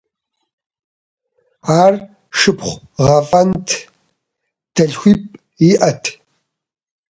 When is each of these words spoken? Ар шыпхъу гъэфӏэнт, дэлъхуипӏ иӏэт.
Ар 1.83 1.93
шыпхъу 2.37 2.79
гъэфӏэнт, 3.05 3.67
дэлъхуипӏ 4.73 5.35
иӏэт. 5.71 6.03